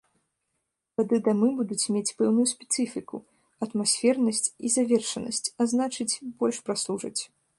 [1.01, 3.21] Тады дамы будуць мець пэўную спецыфіку,
[3.67, 7.17] атмасфернасць і завершанасць, а значыць больш праслужаць.